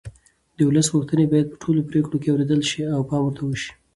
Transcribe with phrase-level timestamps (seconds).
[0.55, 3.71] د ولس غوښتنې باید په ټولو پرېکړو کې اورېدل شي او پام ورته وشي